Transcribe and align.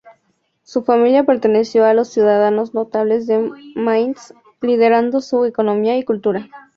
Su 0.63 0.81
familia 0.83 1.25
perteneció 1.25 1.85
a 1.85 1.93
los 1.93 2.07
ciudadanos 2.07 2.73
notables 2.73 3.27
de 3.27 3.51
Mainz, 3.75 4.33
liderando 4.59 5.21
su 5.21 5.45
economía 5.45 5.95
y 5.95 6.03
cultura. 6.03 6.49